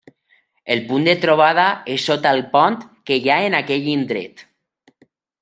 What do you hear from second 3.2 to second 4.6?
hi ha en aquell indret.